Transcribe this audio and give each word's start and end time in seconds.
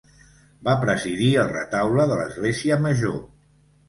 Va 0.67 0.73
presidir 0.85 1.27
el 1.41 1.51
retaule 1.51 2.05
de 2.13 2.17
l'església 2.21 2.79
Major. 2.87 3.21